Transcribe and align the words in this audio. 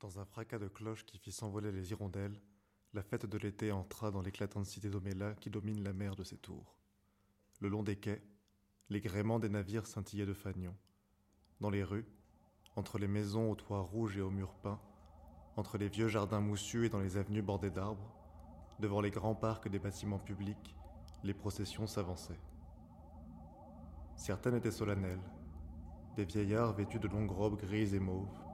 Dans 0.00 0.20
un 0.20 0.26
fracas 0.26 0.58
de 0.58 0.68
cloches 0.68 1.06
qui 1.06 1.16
fit 1.16 1.32
s'envoler 1.32 1.72
les 1.72 1.90
hirondelles, 1.90 2.38
la 2.92 3.02
fête 3.02 3.24
de 3.24 3.38
l'été 3.38 3.72
entra 3.72 4.10
dans 4.10 4.20
l'éclatante 4.20 4.66
cité 4.66 4.90
d'Oméla 4.90 5.34
qui 5.36 5.48
domine 5.48 5.82
la 5.82 5.94
mer 5.94 6.16
de 6.16 6.22
ses 6.22 6.36
tours. 6.36 6.76
Le 7.60 7.70
long 7.70 7.82
des 7.82 7.96
quais, 7.96 8.22
les 8.90 9.00
gréements 9.00 9.38
des 9.38 9.48
navires 9.48 9.86
scintillaient 9.86 10.26
de 10.26 10.34
fanions. 10.34 10.76
Dans 11.60 11.70
les 11.70 11.82
rues, 11.82 12.06
entre 12.76 12.98
les 12.98 13.08
maisons 13.08 13.50
aux 13.50 13.54
toits 13.54 13.80
rouges 13.80 14.18
et 14.18 14.20
aux 14.20 14.30
murs 14.30 14.54
peints, 14.56 14.82
entre 15.56 15.78
les 15.78 15.88
vieux 15.88 16.08
jardins 16.08 16.40
moussus 16.40 16.84
et 16.84 16.90
dans 16.90 17.00
les 17.00 17.16
avenues 17.16 17.40
bordées 17.40 17.70
d'arbres, 17.70 18.14
devant 18.78 19.00
les 19.00 19.10
grands 19.10 19.34
parcs 19.34 19.68
des 19.68 19.78
bâtiments 19.78 20.18
publics, 20.18 20.76
les 21.24 21.32
processions 21.32 21.86
s'avançaient. 21.86 22.40
Certaines 24.14 24.56
étaient 24.56 24.70
solennelles, 24.70 25.24
des 26.16 26.26
vieillards 26.26 26.74
vêtus 26.74 26.98
de 26.98 27.08
longues 27.08 27.30
robes 27.30 27.58
grises 27.58 27.94
et 27.94 28.00
mauves, 28.00 28.45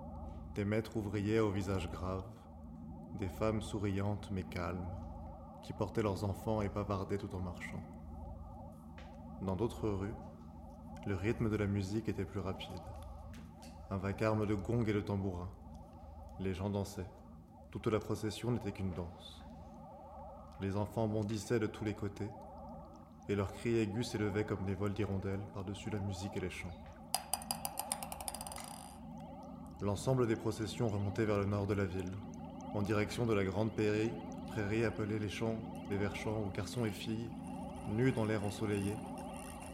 des 0.54 0.64
maîtres 0.66 0.96
ouvriers 0.98 1.40
au 1.40 1.50
visage 1.50 1.90
grave, 1.90 2.24
des 3.18 3.28
femmes 3.28 3.62
souriantes 3.62 4.28
mais 4.30 4.42
calmes, 4.42 4.86
qui 5.62 5.72
portaient 5.72 6.02
leurs 6.02 6.24
enfants 6.24 6.60
et 6.60 6.68
bavardaient 6.68 7.16
tout 7.16 7.34
en 7.34 7.40
marchant. 7.40 7.80
Dans 9.40 9.56
d'autres 9.56 9.88
rues, 9.88 10.14
le 11.06 11.14
rythme 11.14 11.48
de 11.48 11.56
la 11.56 11.66
musique 11.66 12.08
était 12.08 12.26
plus 12.26 12.40
rapide. 12.40 12.82
Un 13.90 13.96
vacarme 13.96 14.46
de 14.46 14.54
gongs 14.54 14.84
et 14.86 14.92
de 14.92 15.00
tambourins. 15.00 15.50
Les 16.38 16.52
gens 16.52 16.70
dansaient. 16.70 17.10
Toute 17.70 17.86
la 17.86 17.98
procession 17.98 18.50
n'était 18.50 18.72
qu'une 18.72 18.92
danse. 18.92 19.42
Les 20.60 20.76
enfants 20.76 21.08
bondissaient 21.08 21.60
de 21.60 21.66
tous 21.66 21.84
les 21.84 21.94
côtés, 21.94 22.28
et 23.28 23.34
leurs 23.34 23.52
cris 23.52 23.78
aigus 23.78 24.10
s'élevaient 24.10 24.44
comme 24.44 24.64
des 24.64 24.74
vols 24.74 24.92
d'hirondelles 24.92 25.44
par-dessus 25.54 25.90
la 25.90 25.98
musique 25.98 26.36
et 26.36 26.40
les 26.40 26.50
chants. 26.50 26.68
L'ensemble 29.82 30.28
des 30.28 30.36
processions 30.36 30.86
remontait 30.86 31.24
vers 31.24 31.38
le 31.38 31.44
nord 31.44 31.66
de 31.66 31.74
la 31.74 31.84
ville, 31.84 32.12
en 32.72 32.82
direction 32.82 33.26
de 33.26 33.34
la 33.34 33.42
grande 33.42 33.72
prairie, 33.72 34.12
prairie 34.52 34.84
appelée 34.84 35.18
les 35.18 35.28
champs, 35.28 35.56
les 35.90 35.96
verts-champs 35.96 36.40
où 36.46 36.56
garçons 36.56 36.84
et 36.84 36.90
filles, 36.90 37.28
nus 37.90 38.12
dans 38.12 38.24
l'air 38.24 38.44
ensoleillé, 38.44 38.94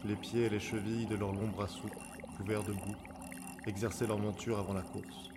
les 0.03 0.15
pieds 0.15 0.45
et 0.45 0.49
les 0.49 0.59
chevilles 0.59 1.05
de 1.05 1.15
leurs 1.15 1.31
longs 1.31 1.49
bras 1.49 1.67
souples, 1.67 1.99
couverts 2.37 2.63
de 2.63 2.73
boue, 2.73 2.95
exerçaient 3.67 4.07
leur 4.07 4.17
monture 4.17 4.57
avant 4.57 4.73
la 4.73 4.81
course. 4.81 5.29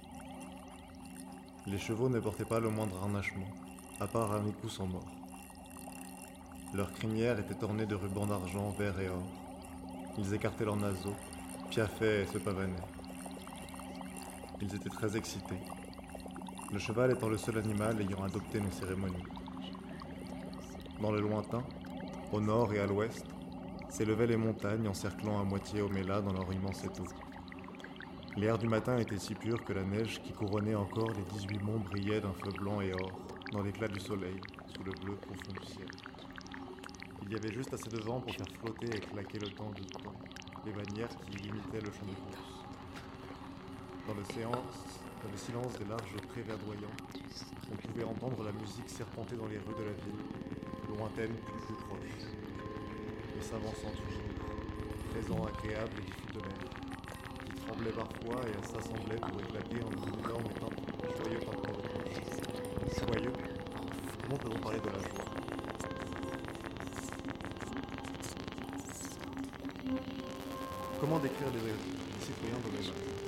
Les 1.67 1.79
chevaux 1.79 2.09
ne 2.09 2.19
portaient 2.19 2.47
pas 2.47 2.59
le 2.59 2.71
moindre 2.71 2.97
harnachement, 3.03 3.51
à 4.01 4.07
part 4.07 4.33
un 4.33 4.47
écou 4.47 4.71
sans 4.71 4.87
mort. 4.87 5.13
Leurs 6.73 6.95
crinières 6.95 7.39
étaient 7.39 7.63
ornées 7.63 7.85
de 7.85 7.95
rubans 7.95 8.27
d'argent, 8.27 8.71
vert 8.71 8.99
et 8.99 9.11
or. 9.11 9.23
Ils 10.17 10.33
écartaient 10.33 10.65
leurs 10.65 10.77
naseaux, 10.77 11.17
piaffaient 11.69 12.23
et 12.23 12.27
se 12.27 12.39
pavanaient. 12.39 12.92
Ils 14.63 14.77
étaient 14.77 14.89
très 14.89 15.17
excités, 15.17 15.59
le 16.73 16.79
cheval 16.79 17.11
étant 17.11 17.29
le 17.29 17.37
seul 17.37 17.59
animal 17.59 18.01
ayant 18.01 18.23
adopté 18.23 18.61
nos 18.61 18.71
cérémonies. 18.71 19.25
Dans 21.01 21.11
le 21.11 21.21
lointain, 21.21 21.65
au 22.31 22.41
nord 22.41 22.73
et 22.73 22.79
à 22.79 22.87
l'ouest, 22.87 23.27
s'élevaient 23.89 24.29
les 24.29 24.37
montagnes 24.37 24.87
encerclant 24.87 25.41
à 25.41 25.43
moitié 25.43 25.83
Omela 25.83 26.21
dans 26.21 26.33
leur 26.33 26.53
immense 26.53 26.85
étau. 26.85 27.03
L'air 28.37 28.57
du 28.57 28.69
matin 28.69 28.99
était 28.99 29.19
si 29.19 29.35
pur 29.35 29.65
que 29.65 29.73
la 29.73 29.83
neige 29.83 30.23
qui 30.23 30.33
couronnait 30.33 30.77
encore 30.77 31.11
les 31.11 31.25
18 31.41 31.61
monts 31.65 31.81
brillait 31.81 32.21
d'un 32.21 32.33
feu 32.33 32.53
blanc 32.57 32.81
et 32.81 32.93
or 32.95 33.11
dans 33.51 33.63
l'éclat 33.63 33.89
du 33.89 33.99
soleil 33.99 34.41
sous 34.73 34.85
le 34.85 34.93
bleu 34.93 35.17
profond 35.17 35.61
du 35.61 35.67
ciel. 35.67 35.89
Il 37.23 37.33
y 37.33 37.35
avait 37.35 37.53
juste 37.53 37.75
assez 37.75 37.91
de 37.91 37.99
vent 37.99 38.21
pour 38.21 38.33
faire 38.33 38.47
flotter 38.61 38.97
et 38.97 39.01
claquer 39.01 39.41
le 39.41 39.49
temps 39.49 39.73
du 39.73 39.83
temps 39.87 40.15
les 40.65 40.73
bannières 40.73 41.09
qui 41.27 41.39
limitaient 41.39 41.81
le 41.81 41.91
champ 41.91 42.07
de 42.07 42.15
course. 42.15 42.62
Dans 44.13 44.19
le, 44.19 45.39
silence 45.39 45.73
des 45.79 45.87
larges 45.87 46.17
prés 46.29 46.43
verdoyants, 46.43 46.93
on 47.73 47.77
pouvait 47.77 48.05
entendre 48.05 48.45
la 48.45 48.53
musique 48.53 48.87
serpenter 48.87 49.37
dans 49.37 49.47
les 49.47 49.57
rues 49.57 49.73
de 49.73 49.85
la 49.85 49.97
ville, 50.05 50.21
lointaine 50.99 51.33
plus 51.33 51.75
proche. 51.89 52.29
Mais 53.35 53.43
s'avançant 53.43 53.89
toujours, 53.97 54.29
présent 55.13 55.47
agréable 55.47 55.97
et 55.97 56.05
diffus 56.05 56.33
de 56.35 56.41
mer, 56.45 56.69
qui 57.47 57.55
tremblait 57.65 57.93
parfois 57.93 58.43
et 58.45 58.67
s'assemblait 58.67 59.17
pour 59.17 59.41
éclater 59.41 59.81
en 59.81 59.93
énorme 59.97 60.53
teinte, 60.61 60.77
joyeux 61.25 61.41
tintement 61.41 61.73
de. 61.73 63.15
Joyeux 63.15 63.33
Comment 64.25 64.37
peut-on 64.37 64.61
parler 64.61 64.81
de 64.81 64.89
la 64.89 64.99
joie? 64.99 65.25
Comment 71.01 71.19
décrire 71.19 71.49
les, 71.55 71.61
les 71.61 72.21
citoyens 72.21 72.59
de 72.59 72.77
l'État 72.77 73.22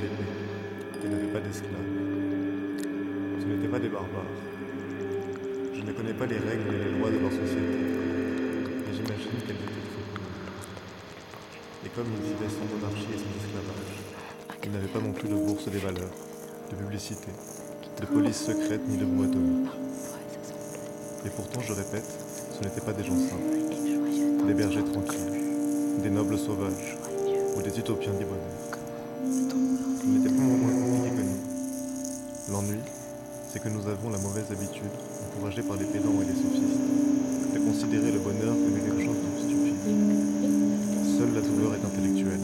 d'épée. 0.00 0.24
Ils 1.04 1.10
n'avaient 1.10 1.32
pas 1.32 1.40
d'esclaves. 1.40 1.70
Ce 3.40 3.44
n'étaient 3.44 3.68
pas 3.68 3.78
des 3.78 3.88
barbares. 3.88 4.24
Je 5.74 5.82
ne 5.82 5.92
connais 5.92 6.14
pas 6.14 6.26
les 6.26 6.38
règles 6.38 6.74
et 6.74 6.84
les 6.84 6.98
lois 6.98 7.10
de 7.10 7.18
leur 7.18 7.30
société, 7.30 7.60
mais 7.60 8.92
j'imagine 8.92 9.30
qu'elles 9.46 9.56
étaient 9.56 9.72
très 9.72 9.86
Et 11.86 11.88
comme 11.90 12.06
ils 12.16 12.22
vivaient 12.22 12.52
sans 12.52 12.66
monarchie 12.68 13.08
et 13.14 13.18
sans 13.18 13.32
esclavage, 13.40 13.96
ils 14.64 14.70
n'avaient 14.70 14.88
pas 14.88 15.00
non 15.00 15.12
plus 15.12 15.28
de 15.28 15.34
bourse 15.34 15.68
des 15.68 15.78
valeurs, 15.78 16.12
de 16.70 16.76
publicité, 16.76 17.30
de 18.00 18.06
police 18.06 18.44
secrète 18.44 18.86
ni 18.88 18.96
de 18.96 19.04
boîte 19.04 19.30
atomique. 19.30 19.70
Et 21.26 21.30
pourtant, 21.30 21.60
je 21.60 21.72
répète, 21.72 22.08
ce 22.52 22.64
n'étaient 22.64 22.80
pas 22.80 22.92
des 22.92 23.04
gens 23.04 23.16
simples, 23.16 24.46
des 24.46 24.54
bergers 24.54 24.84
tranquilles, 24.84 26.00
des 26.02 26.10
nobles 26.10 26.38
sauvages 26.38 26.96
ou 27.56 27.62
des 27.62 27.78
utopiens 27.78 28.12
du 28.12 28.24
bonheur. 28.24 28.69
C'est 33.52 33.60
que 33.60 33.68
nous 33.68 33.86
avons 33.88 34.10
la 34.10 34.18
mauvaise 34.18 34.44
habitude, 34.50 34.90
encouragée 35.26 35.62
par 35.62 35.76
les 35.76 35.86
pédants 35.86 36.20
et 36.20 36.24
les 36.24 36.34
sophistes, 36.34 36.80
de 37.54 37.58
considérer 37.58 38.12
le 38.12 38.18
bonheur 38.18 38.54
comme 38.54 38.74
quelque 38.74 39.04
chose 39.04 39.16
de 39.16 39.38
stupide. 39.40 39.76
Seule 41.18 41.34
la 41.34 41.40
douleur 41.40 41.74
est 41.74 41.84
intellectuelle. 41.84 42.40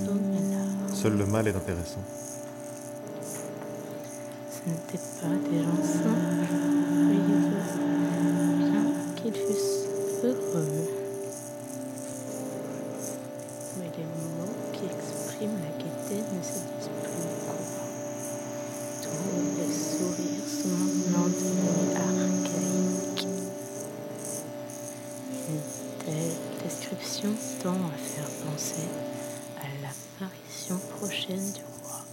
Seul 0.94 1.16
le 1.18 1.26
mal 1.26 1.46
est 1.48 1.56
intéressant. 1.56 2.00
Ce 4.50 4.68
n'étaient 4.68 5.04
pas 5.20 5.36
des 5.50 5.62
gens 5.62 5.84
simples, 5.84 6.75
à 27.74 27.98
faire 27.98 28.28
penser 28.44 28.86
à 29.58 29.66
l'apparition 29.82 30.78
prochaine 31.00 31.52
du 31.52 31.60
roi 31.82 32.04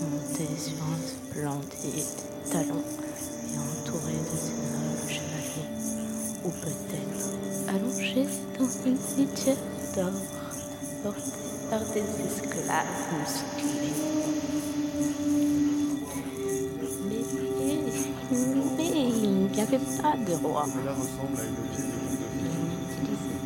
monté 0.00 0.46
sur 0.56 0.78
un 0.84 0.96
splendide 1.06 2.16
talon 2.50 2.80
et 2.80 3.58
entouré 3.58 4.14
de 4.14 4.36
ses 4.38 4.56
nobles 4.72 5.06
chevaliers, 5.06 5.68
ou 6.44 6.48
peut-être 6.48 7.28
allongé 7.68 8.26
dans 8.58 8.70
une 8.86 8.98
litière 9.18 9.56
d'or, 9.94 10.12
porté 11.02 11.30
par 11.68 11.80
des 11.80 12.00
esclaves 12.00 12.86
musclés. 13.12 13.96
Mais, 18.78 18.92
il 18.94 19.50
n'y 19.52 19.60
avait 19.60 19.78
pas 19.78 20.16
de 20.16 20.32
roi. 20.42 20.62
Ressemble 20.62 21.38
à 21.38 21.44
une 21.44 21.85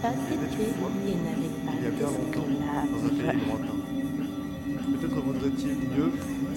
pas 0.00 0.08
d'épée 0.10 0.72
et 1.06 1.14
n'avait 1.16 1.54
pas 1.64 1.72
Il 1.78 1.84
y 1.84 1.86
a 1.86 1.90
bien 1.90 2.06
longtemps, 2.06 2.48
dans 2.92 3.02
un 3.06 3.10
pays 3.10 3.40
lointain. 3.46 3.76
Peut-être 5.00 5.20
vaudrait-il 5.20 5.68
mieux 5.68 6.12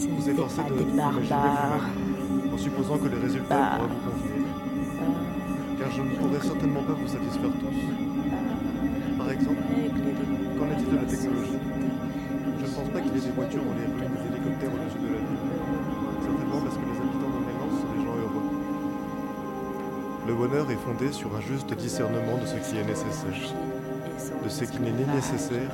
vous 0.10 0.30
efforcer 0.30 0.62
de 0.64 0.74
vous-même, 0.74 2.54
en 2.54 2.58
supposant 2.58 2.98
que 2.98 3.08
les 3.08 3.20
résultats 3.22 3.50
Bah. 3.50 3.78
pourraient 3.78 3.90
vous 3.90 4.02
convenir. 4.12 4.48
Car 5.80 5.92
je 5.92 6.02
ne 6.02 6.10
pourrais 6.16 6.42
certainement 6.42 6.84
pas 6.84 6.94
vous 6.94 7.08
satisfaire 7.08 7.52
tous. 7.60 9.18
Par 9.18 9.32
exemple, 9.32 9.64
qu'en 10.58 10.68
est-il 10.72 10.90
de 10.90 10.96
la 10.96 11.04
technologie? 11.04 11.60
Je 12.60 12.66
pense 12.66 12.76
pense 12.76 12.90
pas 12.90 13.02
qu'il 13.02 13.14
y 13.14 13.18
ait 13.18 13.28
des 13.28 13.32
voitures 13.32 13.64
dans 13.64 13.76
les 13.76 13.86
rues 13.86 14.03
Le 20.34 20.40
bonheur 20.40 20.72
est 20.72 20.78
fondé 20.78 21.12
sur 21.12 21.30
un 21.36 21.42
juste 21.42 21.72
discernement 21.76 22.40
de 22.42 22.48
ce 22.48 22.56
qui 22.56 22.76
est 22.76 22.84
nécessaire, 22.84 23.54
de 24.44 24.50
ce 24.50 24.64
qui 24.64 24.80
n'est 24.80 24.90
ni 24.90 25.06
nécessaire 25.14 25.70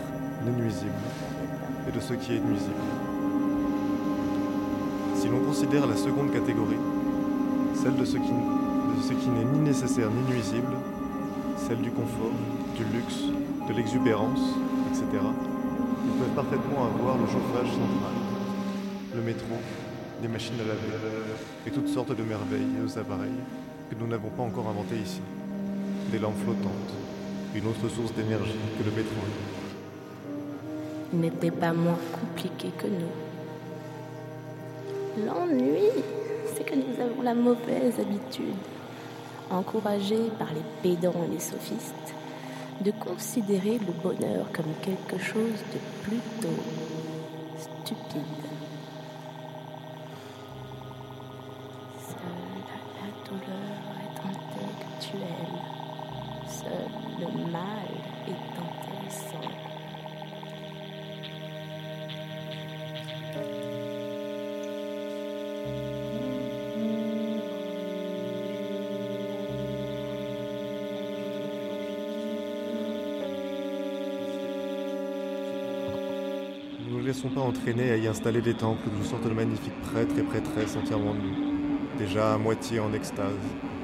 ni 0.45 0.51
nuisible, 0.51 0.91
et 1.87 1.95
de 1.95 1.99
ce 2.01 2.13
qui 2.13 2.35
est 2.35 2.41
nuisible. 2.41 2.83
Si 5.15 5.29
l'on 5.29 5.39
considère 5.39 5.87
la 5.87 5.95
seconde 5.95 6.33
catégorie, 6.33 6.83
celle 7.73 7.95
de 7.95 8.03
ce 8.03 8.17
qui, 8.17 9.29
n'est 9.29 9.45
ni 9.45 9.59
nécessaire 9.59 10.09
ni 10.11 10.33
nuisible, 10.33 10.75
celle 11.55 11.79
du 11.79 11.91
confort, 11.91 12.35
du 12.75 12.83
luxe, 12.83 13.31
de 13.65 13.73
l'exubérance, 13.73 14.43
etc., 14.91 15.23
ils 16.03 16.19
peuvent 16.19 16.35
parfaitement 16.35 16.83
avoir 16.83 17.15
le 17.15 17.27
chauffage 17.27 17.71
central, 17.71 18.17
le 19.15 19.21
métro, 19.21 19.55
des 20.21 20.27
machines 20.27 20.59
à 20.59 20.67
laver 20.67 20.99
et 21.65 21.71
toutes 21.71 21.87
sortes 21.87 22.13
de 22.13 22.23
merveilles 22.23 22.67
de 22.75 22.99
appareils 22.99 23.39
que 23.89 23.95
nous 23.95 24.07
n'avons 24.07 24.29
pas 24.29 24.43
encore 24.43 24.67
inventés 24.67 24.97
ici. 24.97 25.21
Des 26.11 26.19
lampes 26.19 26.37
flottantes, 26.43 26.93
une 27.55 27.67
autre 27.67 27.87
source 27.89 28.13
d'énergie 28.13 28.59
que 28.77 28.83
le 28.83 28.91
pétrole. 28.91 29.29
Il 31.13 31.19
n'était 31.19 31.51
pas 31.51 31.73
moins 31.73 31.97
compliqué 32.13 32.69
que 32.77 32.87
nous. 32.87 33.11
L'ennui, 35.25 35.89
c'est 36.53 36.63
que 36.63 36.75
nous 36.75 37.01
avons 37.01 37.21
la 37.23 37.33
mauvaise 37.33 37.99
habitude, 37.99 38.55
encouragés 39.49 40.29
par 40.37 40.49
les 40.53 40.61
pédants 40.83 41.25
et 41.25 41.33
les 41.33 41.39
sophistes, 41.39 42.13
de 42.81 42.91
considérer 42.91 43.79
le 43.79 43.91
bonheur 44.03 44.45
comme 44.53 44.73
quelque 44.81 45.17
chose 45.17 45.59
de 45.73 45.79
plutôt 46.03 46.61
stupide. 47.57 48.45
Seule 52.07 52.63
la 52.95 53.09
douleur 53.27 53.68
seul 56.47 56.69
le 57.19 57.51
mal 57.51 57.89
est 58.27 58.31
intéressant. 58.31 59.41
Ne 76.79 76.91
nous 76.91 77.05
laissons 77.05 77.29
pas 77.29 77.41
entraîner 77.41 77.91
à 77.91 77.97
y 77.97 78.07
installer 78.07 78.41
des 78.41 78.53
temples 78.53 78.89
d'où 78.89 79.03
sortent 79.03 79.23
de 79.23 79.29
magnifiques 79.33 79.81
prêtres 79.81 80.17
et 80.17 80.23
prêtresses 80.23 80.75
entièrement 80.75 81.13
nus, 81.13 81.35
déjà 81.97 82.33
à 82.33 82.37
moitié 82.37 82.79
en 82.79 82.93
extase, 82.93 83.33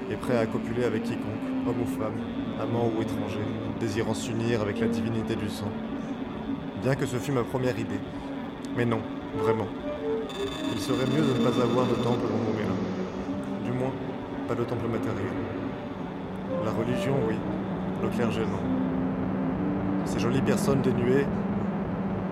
et 0.09 0.15
prêts 0.15 0.37
à 0.37 0.45
copuler 0.45 0.85
avec 0.85 1.03
quiconque, 1.03 1.67
homme 1.67 1.81
ou 1.81 1.85
femme, 1.85 2.13
amant 2.61 2.87
ou 2.95 3.01
étranger, 3.01 3.39
désirant 3.79 4.13
s'unir 4.13 4.61
avec 4.61 4.79
la 4.79 4.87
divinité 4.87 5.35
du 5.35 5.49
sang. 5.49 5.69
Bien 6.83 6.95
que 6.95 7.05
ce 7.05 7.17
fût 7.17 7.31
ma 7.31 7.43
première 7.43 7.77
idée. 7.79 7.99
Mais 8.77 8.85
non, 8.85 8.99
vraiment. 9.37 9.67
Il 10.73 10.79
serait 10.79 11.07
mieux 11.07 11.21
de 11.21 11.39
ne 11.39 11.43
pas 11.43 11.61
avoir 11.61 11.87
de 11.87 11.95
temple 11.95 12.27
dans 12.29 12.37
mon. 12.37 12.55
Du 13.65 13.71
moins, 13.71 13.91
pas 14.47 14.55
de 14.55 14.63
temple 14.63 14.87
matériel. 14.87 15.33
La 16.63 16.71
religion, 16.71 17.15
oui. 17.27 17.35
Le 18.03 18.09
clergé, 18.09 18.41
non. 18.41 20.05
Ces 20.05 20.19
jolies 20.19 20.41
personnes 20.41 20.81
dénuées 20.81 21.25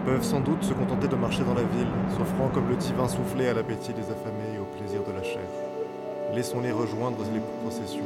peuvent 0.05 0.23
sans 0.23 0.41
doute 0.41 0.63
se 0.63 0.73
contenter 0.73 1.07
de 1.07 1.15
marcher 1.15 1.43
dans 1.43 1.53
la 1.53 1.63
ville, 1.63 1.87
s'offrant 2.17 2.49
comme 2.53 2.69
le 2.69 2.75
divin 2.75 3.07
soufflé 3.07 3.47
à 3.47 3.53
l'appétit 3.53 3.93
des 3.93 4.03
affamés 4.03 4.55
et 4.55 4.59
au 4.59 4.65
plaisir 4.65 5.01
de 5.03 5.11
la 5.13 5.23
chair. 5.23 5.72
Laissons-les 6.33 6.71
rejoindre 6.71 7.17
les 7.33 7.41
processions. 7.61 8.03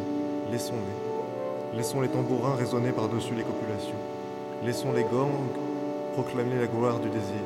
Laissons-les. 0.52 1.78
Laissons 1.78 2.02
les 2.02 2.10
tambourins 2.10 2.56
résonner 2.56 2.92
par-dessus 2.92 3.34
les 3.36 3.44
copulations. 3.44 4.02
Laissons 4.64 4.92
les 4.94 5.04
gangs 5.04 5.46
proclamer 6.14 6.60
la 6.60 6.68
gloire 6.68 7.00
du 7.00 7.10
désir. 7.10 7.46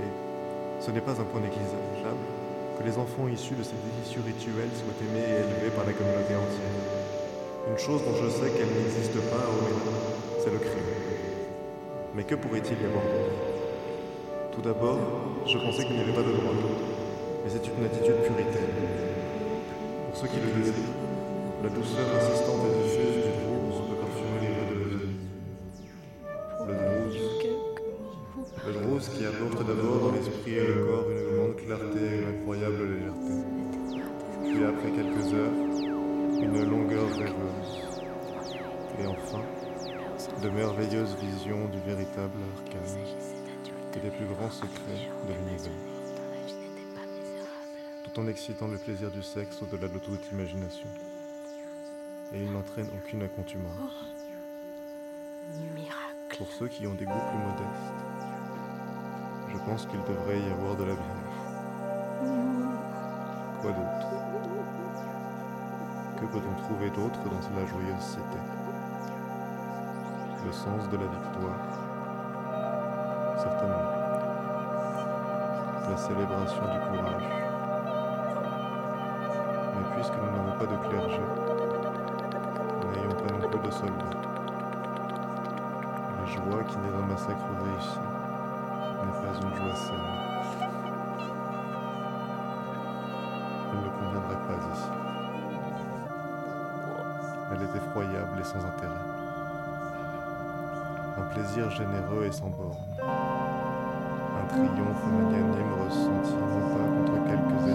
Et 0.00 0.82
ce 0.82 0.90
n'est 0.90 1.02
pas 1.02 1.12
un 1.12 1.24
point 1.24 1.40
négligeable 1.40 2.24
que 2.78 2.84
les 2.84 2.96
enfants 2.96 3.28
issus 3.28 3.54
de 3.54 3.62
ces 3.62 3.76
délicieux 3.84 4.22
rituels 4.24 4.72
soient 4.72 4.96
aimés 5.04 5.28
et 5.28 5.44
élevés 5.44 5.70
par 5.76 5.84
la 5.84 5.92
communauté 5.92 6.32
entière. 6.32 6.80
Une 7.68 7.76
chose 7.76 8.00
dont 8.04 8.16
je 8.16 8.30
sais 8.30 8.48
qu'elle 8.56 8.72
n'existe 8.72 9.20
pas 9.28 9.44
au 9.44 9.60
Mélan, 9.60 10.00
c'est 10.42 10.50
le 10.50 10.58
crime. 10.58 10.88
Mais 12.14 12.24
que 12.24 12.34
pourrait-il 12.34 12.80
y 12.80 12.86
avoir 12.86 13.04
Tout 14.52 14.62
d'abord, 14.62 14.98
je 15.44 15.58
pensais 15.58 15.84
qu'il 15.84 15.96
n'y 15.96 16.02
avait 16.02 16.16
pas 16.16 16.24
de 16.24 16.32
droit, 16.32 16.56
mais 17.44 17.50
c'est 17.50 17.66
une 17.68 17.84
attitude 17.84 18.16
puritaine. 18.24 19.19
Pour 20.10 20.18
ceux 20.18 20.26
qui 20.26 20.40
le 20.40 20.60
désirent, 20.60 20.74
la 21.62 21.68
douceur 21.68 22.04
insistante 22.18 22.66
et 22.66 22.82
diffuse 22.82 23.22
du 23.22 23.39
tout 48.12 48.20
en 48.20 48.26
excitant 48.26 48.66
le 48.66 48.78
plaisir 48.78 49.10
du 49.10 49.22
sexe 49.22 49.62
au-delà 49.62 49.88
de 49.88 49.98
toute 49.98 50.30
imagination. 50.32 50.88
Et 52.32 52.42
il 52.42 52.52
n'entraîne 52.52 52.88
aucune 52.96 53.22
accoutumance. 53.22 54.06
Miracle. 55.74 56.36
Pour 56.38 56.48
ceux 56.52 56.68
qui 56.68 56.86
ont 56.86 56.94
des 56.94 57.04
goûts 57.04 57.12
plus 57.12 57.38
modestes, 57.38 57.92
je 59.52 59.58
pense 59.58 59.86
qu'il 59.86 60.00
devrait 60.00 60.40
y 60.40 60.50
avoir 60.52 60.76
de 60.76 60.84
la 60.84 60.94
bière. 60.94 61.04
Quoi 63.60 63.72
d'autre? 63.72 64.08
Que 66.20 66.26
peut-on 66.26 66.62
trouver 66.62 66.90
d'autre 66.90 67.18
dans 67.24 67.60
la 67.60 67.66
joyeuse 67.66 68.00
cité? 68.00 68.40
Le 70.46 70.52
sens 70.52 70.88
de 70.88 70.96
la 70.96 71.06
victoire? 71.06 71.60
Certainement. 73.38 73.90
La 75.90 75.96
célébration 75.96 76.62
du 76.62 76.78
courage. 76.98 77.49
Puisque 80.00 80.16
nous 80.16 80.30
n'avons 80.32 80.56
pas 80.58 80.64
de 80.64 80.76
clergé, 80.88 81.20
n'ayons 82.94 83.16
pas 83.16 83.32
non 83.34 83.50
plus 83.50 83.58
de 83.58 83.70
soldats. 83.70 84.16
La 86.16 86.24
joie 86.24 86.64
qui 86.64 86.78
naît 86.78 86.90
d'un 86.90 87.06
massacre 87.06 87.44
réussi 87.62 88.00
n'est 89.04 89.18
pas 89.20 89.34
une 89.42 89.54
joie 89.56 89.76
saine. 89.76 90.08
Elle 93.72 93.78
ne 93.78 93.90
conviendrait 93.90 94.42
pas 94.48 94.58
ici. 94.72 94.88
Elle 97.52 97.62
est 97.62 97.76
effroyable 97.76 98.40
et 98.40 98.44
sans 98.44 98.64
intérêt. 98.64 99.04
Un 101.18 101.26
plaisir 101.34 101.70
généreux 101.72 102.24
et 102.24 102.32
sans 102.32 102.48
borne. 102.48 102.72
Un 103.02 104.46
triomphe 104.48 105.06
magnanime 105.12 105.74
ressenti 105.84 106.32
non 106.32 106.64
pas 106.70 106.86
contre 106.88 107.16
quelques 107.26 107.69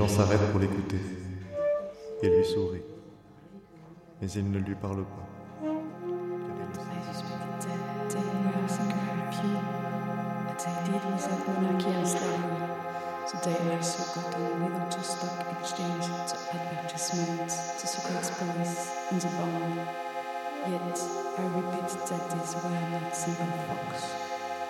gens 0.00 0.08
s'arrêtent 0.08 0.50
pour 0.50 0.60
l'écouter 0.60 0.96
et 2.22 2.28
lui 2.30 2.44
sourient. 2.44 2.80
Mais 4.20 4.30
ils 4.30 4.50
ne 4.50 4.58
lui 4.58 4.74
parlent 4.74 5.04
pas. 5.04 5.26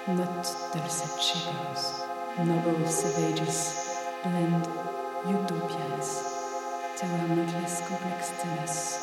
Not 0.08 0.46
dulcet 0.72 1.20
shepherds, 1.20 1.84
noble 2.38 2.88
savages, 2.88 3.76
blend 4.24 4.89
utopias. 5.26 6.24
They 6.96 7.08
were 7.08 7.34
not 7.36 7.52
less 7.52 7.86
complex 7.86 8.30
than 8.30 8.58
us. 8.60 8.98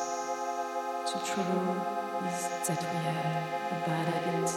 The 1.06 1.18
trouble 1.24 1.76
is 2.26 2.66
that 2.66 2.80
we 2.90 2.98
are 3.06 3.46
a 3.70 3.86
bad 3.86 4.06
habit, 4.08 4.50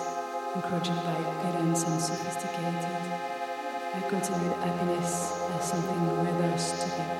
encouraged 0.55 1.03
by 1.05 1.21
parents 1.41 1.83
and 1.83 2.01
sophisticated. 2.01 2.85
I 3.93 4.01
consider 4.09 4.53
happiness 4.57 5.33
as 5.55 5.69
something 5.69 6.01
rather 6.25 6.57
stupid. 6.57 7.11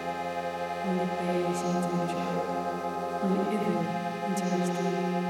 Only 0.86 1.08
pain 1.18 1.46
is 1.46 1.62
intelligent, 1.62 2.42
only 3.22 3.56
evil 3.56 3.86
interesting. 4.26 5.22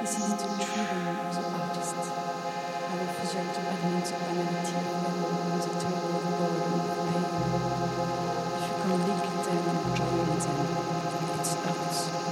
This 0.00 0.18
is 0.18 0.32
the 0.34 0.64
freedom 0.64 1.08
of 1.08 1.34
the 1.34 1.44
artist, 1.58 2.37
If 2.90 3.34
you. 3.34 3.48
can 8.88 9.06
link 9.06 9.24
them 9.24 9.54
join 9.96 10.26
them, 10.26 10.56
it 11.34 11.48
hurts 11.64 12.27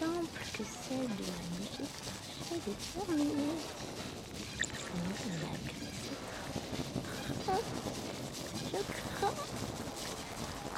simple 0.00 0.40
que 0.56 0.64
celle 0.64 1.14
de 1.16 1.24
la 1.28 1.42
musique 1.58 1.96
trachée 2.00 2.60
des 2.66 2.76
terminés. 2.94 3.60
Mais 4.94 5.12
malgré 5.42 5.88
ces 6.00 6.16
trains, 7.44 7.66
je 8.72 8.80
crains 9.18 9.40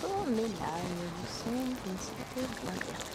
comme 0.00 0.35
là 0.37 0.75
ne 0.91 1.07
vous 1.14 1.31
semble 1.38 1.76
une 1.87 1.99
cité 1.99 2.41
bien 2.62 3.12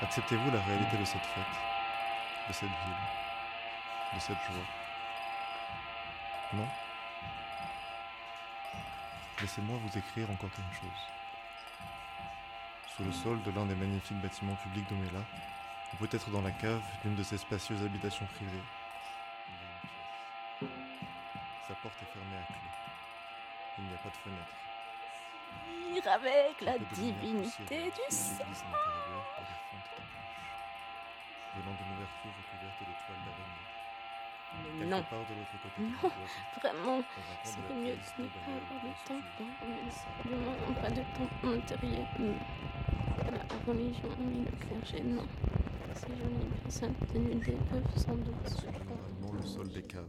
Acceptez-vous 0.00 0.50
la 0.50 0.60
réalité 0.62 0.96
de 0.96 1.04
cette 1.04 1.26
fête, 1.26 1.44
de 2.48 2.52
cette 2.52 2.68
ville, 2.68 3.04
de 4.14 4.20
cette 4.20 4.38
joie? 4.38 4.64
Non? 6.54 6.68
Laissez-moi 9.40 9.78
vous 9.82 9.98
écrire 9.98 10.30
encore 10.30 10.50
quelque 10.50 10.74
chose. 10.80 11.02
Sous 12.96 13.04
le 13.04 13.12
sol 13.12 13.42
de 13.42 13.50
l'un 13.50 13.66
des 13.66 13.74
magnifiques 13.74 14.20
bâtiments 14.20 14.56
publics 14.56 14.88
d'Omela, 14.88 15.24
ou 15.92 15.96
peut-être 15.96 16.30
dans 16.30 16.42
la 16.42 16.52
cave 16.52 16.82
d'une 17.02 17.14
de 17.14 17.22
ces 17.22 17.36
spacieuses 17.36 17.84
habitations 17.84 18.26
privées, 18.36 18.64
il 19.48 19.54
y 19.54 20.66
a 20.66 20.70
une 20.70 20.70
pièce. 20.70 20.70
Sa 21.68 21.74
porte 21.74 22.02
est 22.02 22.12
fermée 22.12 22.36
à 22.42 22.46
clé. 22.46 22.56
Il 23.78 23.84
n'y 23.84 23.94
a 23.94 23.98
pas 23.98 24.08
de 24.08 24.16
fenêtre. 24.16 24.67
Avec 26.10 26.60
la 26.62 26.78
divinité 26.78 27.20
du 27.28 27.90
blanches, 27.90 28.38
venant 31.54 31.74
d'une 31.76 31.92
ouverture 31.96 32.32
recouverte 32.38 32.80
de 32.80 32.94
toiles 33.04 33.24
d'araignée. 33.26 34.88
Non, 34.88 35.02
part 35.02 35.24
de 35.28 35.34
l'autre 35.34 35.56
côté 35.62 35.76
Non. 35.82 36.08
du 36.08 36.60
vraiment, 36.60 37.02
c'est 37.44 37.74
mieux 37.74 37.92
de 37.92 38.22
ne 38.22 38.28
pas 38.28 38.56
avoir 38.56 38.80
de 38.82 38.90
temps. 39.06 39.20
obscures. 39.60 39.92
Simplement, 39.92 40.56
pas 40.80 40.90
de 40.90 41.02
temps 41.02 41.48
intérieur. 41.50 42.06
La 43.18 43.42
religion 43.70 44.08
et 44.08 44.50
le 44.50 44.52
clergé, 44.66 45.02
non. 45.04 45.26
Ces 45.94 46.06
jolies 46.16 46.48
personnes 46.62 46.94
tenues 47.12 47.34
des 47.34 47.52
peuvent 47.52 47.96
sans 47.96 48.14
doute 48.14 48.48
se 48.48 48.66
le 49.36 49.46
sol 49.46 49.68
des 49.68 49.82
caves. 49.82 50.06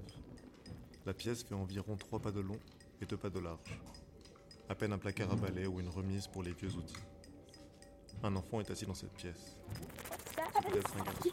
La 1.06 1.14
pièce 1.14 1.44
fait 1.44 1.56
environ 1.56 1.98
trois 1.98 2.20
pas 2.20 2.32
de 2.32 2.40
long 2.40 2.60
et 3.02 3.06
deux 3.06 3.18
pas 3.18 3.30
de 3.30 3.40
large. 3.40 3.80
À 4.70 4.76
peine 4.76 4.94
un 4.94 5.00
placard 5.00 5.32
à 5.32 5.36
balai 5.36 5.66
ou 5.66 5.80
une 5.80 5.90
remise 5.90 6.28
pour 6.28 6.44
les 6.44 6.54
vieux 6.54 6.74
outils. 6.76 6.94
Un 8.22 8.36
enfant 8.36 8.60
est 8.60 8.70
assis 8.70 8.86
dans 8.86 8.94
cette 8.94 9.14
pièce. 9.14 9.58
Un 10.48 11.04
garçon. 11.04 11.30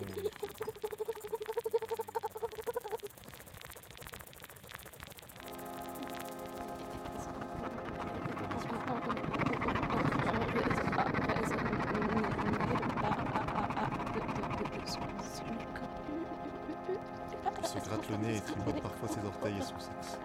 Il 17.61 17.67
se 17.69 17.79
gratte 17.89 18.09
le 18.11 18.17
nez 18.17 18.37
et 18.37 18.41
tripote 18.41 18.81
parfois 18.81 19.09
ses 19.09 19.25
orteils 19.27 19.59
et 19.59 19.63
son 19.63 19.79
sexe. 19.79 20.19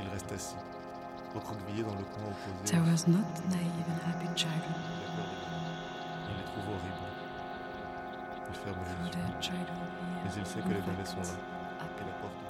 Il 0.00 0.08
reste 0.08 0.30
assis, 0.30 0.56
recroquevillé 1.34 1.82
dans 1.82 1.94
le 1.94 2.04
coin 2.04 2.24
opposé. 2.30 2.64
There 2.64 2.82
was 2.82 3.06
not 3.06 3.26
naive 3.48 3.88
and 3.88 4.00
happy 4.08 4.28
childhood. 4.34 4.82
Il 6.28 6.36
les 6.36 6.44
trouve 6.44 6.68
horribles. 6.68 7.06
Il 8.50 8.56
ferme 8.56 8.80
les 8.84 8.92
yeux, 9.10 9.16
mais 10.24 10.30
il 10.36 10.46
sait 10.46 10.60
que 10.60 10.68
les 10.68 10.80
balais 10.80 11.04
sont 11.04 11.20
là, 11.20 11.22
et 11.84 12.04
la 12.04 12.12
porte 12.20 12.38
lui 12.40 12.46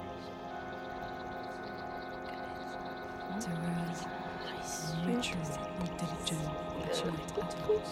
There 3.39 3.57
was 3.59 3.99
mature, 5.05 5.49
intelligent, 5.81 6.51
passionate 6.81 7.31
adults. 7.37 7.91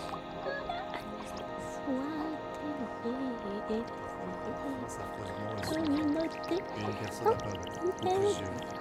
S'ouvre, 1.70 2.38
et 3.70 3.84
une 6.82 6.94
personne 7.00 7.28
apparaît, 7.28 7.70
ou 7.86 7.92
plusieurs. 8.02 8.77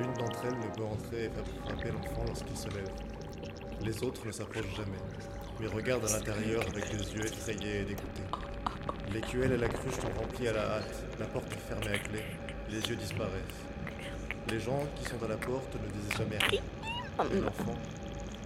L'une 0.00 0.14
d'entre 0.14 0.40
elles 0.46 0.58
ne 0.58 0.74
peut 0.74 0.84
entrer 0.84 1.24
et 1.24 1.28
faire 1.28 1.44
frapper 1.62 1.90
l'enfant 1.90 2.24
lorsqu'il 2.26 2.56
se 2.56 2.68
lève. 2.68 2.90
Les 3.82 4.02
autres 4.02 4.26
ne 4.26 4.32
s'approchent 4.32 4.74
jamais, 4.74 4.96
mais 5.60 5.66
regardent 5.66 6.06
à 6.06 6.12
l'intérieur 6.12 6.62
avec 6.62 6.90
des 6.90 7.12
yeux 7.12 7.26
effrayés 7.26 7.80
et 7.80 7.84
dégoûtés. 7.84 8.24
L'écuelle 9.12 9.52
et 9.52 9.58
la 9.58 9.68
cruche 9.68 9.96
sont 9.96 10.08
remplies 10.18 10.48
à 10.48 10.54
la 10.54 10.76
hâte, 10.76 11.04
la 11.18 11.26
porte 11.26 11.52
est 11.52 11.68
fermée 11.68 11.94
à 11.94 11.98
clé, 11.98 12.22
les 12.70 12.80
yeux 12.80 12.96
disparaissent. 12.96 13.60
Les 14.48 14.58
gens 14.58 14.80
qui 14.96 15.04
sont 15.04 15.22
à 15.22 15.28
la 15.28 15.36
porte 15.36 15.74
ne 15.74 15.88
disent 15.90 16.16
jamais 16.16 16.38
rien. 16.48 16.62
Et 17.34 17.40
l'enfant, 17.40 17.76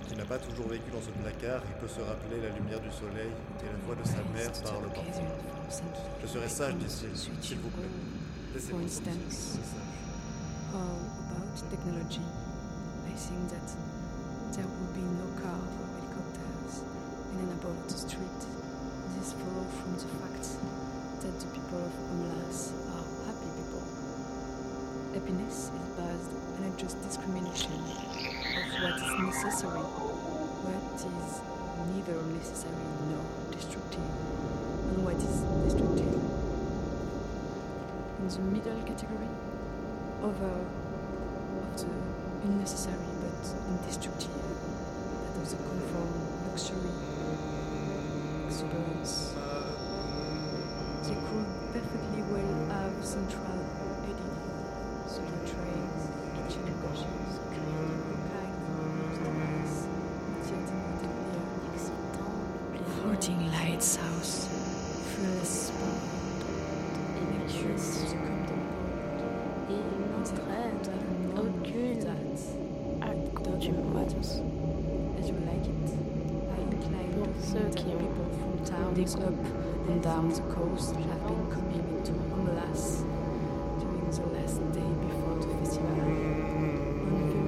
qui 0.09 0.17
n'a 0.17 0.25
pas 0.25 0.39
toujours 0.39 0.67
vécu 0.67 0.91
dans 0.91 1.03
ce 1.03 1.11
placard, 1.11 1.63
il 1.69 1.81
peut 1.81 1.87
se 1.87 2.01
rappeler 2.01 2.41
la 2.43 2.49
lumière 2.49 2.81
du 2.81 2.91
soleil 2.91 3.31
et 3.61 3.67
la 3.67 3.79
voix 3.87 3.95
de 3.95 4.05
sa 4.05 4.25
mère 4.35 4.51
parle 4.65 4.93
parfois. 4.93 5.39
Je 6.21 6.27
serai 6.27 6.49
sage, 6.49 6.75
dit-il, 6.75 7.17
s'il 7.17 7.59
vous 7.59 7.71
plaît. 7.71 7.87
Laissez-moi 8.55 8.83
For 11.55 11.61
about 11.61 11.71
technology? 11.71 12.23
I 13.07 13.15
think 13.15 13.51
that 13.51 13.69
there 14.57 14.67
will 14.67 14.91
be 14.91 15.07
no 15.07 15.27
car 15.39 15.55
or 15.55 15.87
helicopters 15.87 16.83
in 17.31 17.47
and 17.47 17.53
about 17.63 17.79
the 17.87 17.95
street. 17.95 18.41
This 19.15 19.39
follows 19.39 19.71
from 19.79 19.95
the 19.95 20.09
fact 20.19 20.43
that 21.23 21.35
the 21.39 21.47
people 21.55 21.79
of 21.79 21.95
Amlas 22.11 22.75
are 22.91 23.07
happy 23.31 23.47
people. 23.55 23.87
Happiness 25.15 25.71
is 25.71 25.87
based 25.95 26.35
on 26.59 26.67
a 26.67 26.77
just 26.77 26.99
discrimination 27.07 27.71
of 27.71 28.67
what 28.83 28.99
is 28.99 29.15
necessary, 29.23 29.79
what 29.79 30.91
is 30.99 31.39
neither 31.95 32.19
necessary 32.35 32.87
nor 33.15 33.23
destructive, 33.55 34.11
and 34.91 35.07
what 35.07 35.23
is 35.23 35.47
destructive. 35.71 36.19
In 38.19 38.27
the 38.27 38.43
middle 38.51 38.83
category, 38.83 39.31
over 40.21 40.84
not 41.75 41.83
uh, 41.83 42.47
unnecessary 42.47 42.95
but 43.21 43.87
destructive. 43.87 44.31
that 44.31 45.39
also 45.41 45.57
come 45.57 45.81
from 45.91 46.07
luxury, 46.49 46.93
experience. 48.47 49.35
They 51.03 51.15
could 51.15 51.49
perfectly 51.73 52.23
well 52.31 52.55
have 52.71 52.95
central 53.05 53.59
editing, 54.05 54.37
solo 55.07 55.39
trains, 55.51 56.03
kitchen 56.47 56.63
engines, 56.63 57.35
creative 57.51 58.23
kind 58.31 58.55
of 58.71 59.17
stars, 59.19 59.73
floating 63.01 63.41
lights 63.51 63.97
house, 63.97 64.49
fearless 65.11 65.53
spark, 65.69 66.03
et 67.17 67.25
mercure 67.39 67.79
se 67.79 68.15
comme 68.15 68.47
des 69.69 69.75
et 69.75 69.79
une 69.79 70.15
entraîne. 70.21 71.14
Up 78.95 79.35
and 79.89 80.01
down 80.05 80.29
the 80.29 80.41
coast 80.55 80.95
have 80.95 81.27
been 81.27 81.51
coming 81.51 81.85
into 81.97 82.13
Homelas 82.13 83.03
during 83.81 84.09
the 84.09 84.27
last 84.39 84.59
day 84.73 84.91
before 85.03 85.35
the 85.41 85.49
festival. 85.59 85.91
Mm-hmm. 87.11 87.44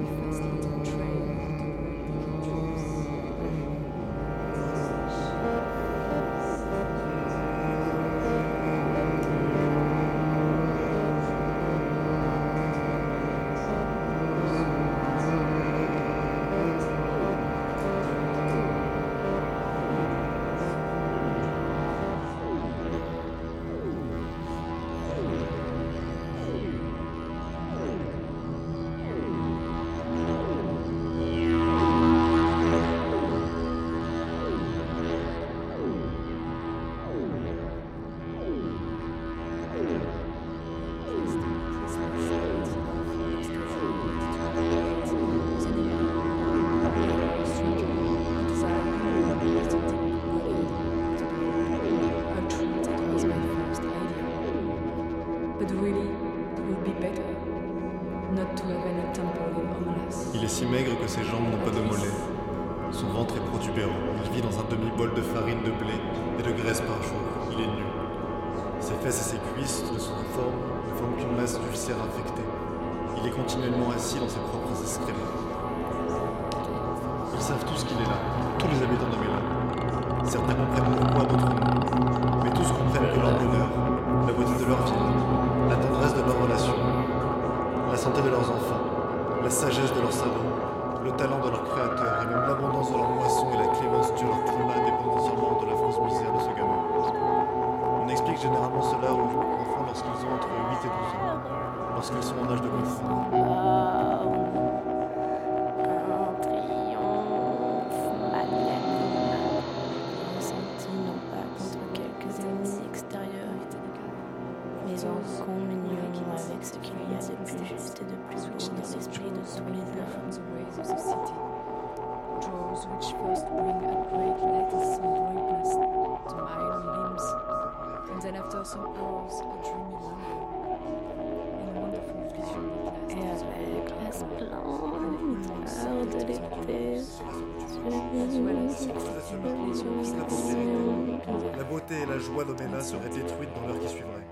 Et 141.89 142.05
la 142.05 142.19
joie 142.19 142.43
d'Omena 142.43 142.81
seraient 142.81 143.07
détruites 143.07 143.49
dans 143.55 143.65
l'heure 143.65 143.79
qui 143.79 143.87
suivrait. 143.87 144.27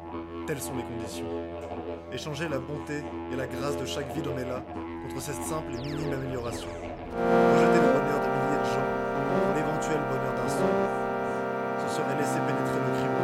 Telles 0.46 0.60
sont 0.60 0.76
les 0.76 0.84
conditions. 0.84 1.26
Échanger 2.12 2.50
la 2.50 2.60
bonté 2.60 3.02
et 3.32 3.36
la 3.38 3.48
grâce 3.48 3.78
de 3.78 3.86
chaque 3.86 4.14
vie 4.14 4.22
d'Omela 4.22 4.62
contre 5.08 5.22
cette 5.22 5.42
simple 5.42 5.72
et 5.74 5.78
minime 5.78 6.12
amélioration. 6.12 6.68
Rejeter 6.68 7.80
le 7.80 7.92
bonheur 7.96 8.20
de 8.20 8.28
milliers 8.28 8.60
de 8.60 8.68
gens 8.68 8.88
pour 9.32 9.56
l'éventuel 9.56 10.00
bonheur 10.10 10.34
d'un 10.36 10.50
seul, 10.50 10.76
ce 11.88 11.96
serait 11.96 12.18
laisser 12.18 12.40
pénétrer 12.46 12.76
le 12.76 12.98
crime 13.00 13.16